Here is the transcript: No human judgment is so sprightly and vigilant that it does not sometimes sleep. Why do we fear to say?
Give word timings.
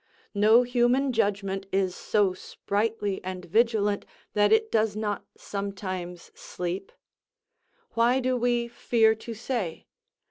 No 0.33 0.63
human 0.63 1.13
judgment 1.13 1.67
is 1.71 1.95
so 1.95 2.33
sprightly 2.33 3.23
and 3.23 3.45
vigilant 3.45 4.03
that 4.33 4.51
it 4.51 4.71
does 4.71 4.95
not 4.95 5.27
sometimes 5.37 6.31
sleep. 6.33 6.91
Why 7.91 8.19
do 8.19 8.35
we 8.35 8.67
fear 8.67 9.13
to 9.13 9.35
say? 9.35 9.85